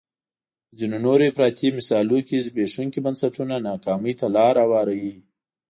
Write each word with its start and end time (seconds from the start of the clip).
په 0.67 0.73
ځینو 0.79 0.97
نورو 1.05 1.23
افراطي 1.31 1.67
مثالونو 1.77 2.25
کې 2.27 2.43
زبېښونکي 2.45 2.99
بنسټونه 3.05 3.55
ناکامۍ 3.69 4.13
ته 4.19 4.25
لار 4.35 4.55
هواروي. 4.63 5.15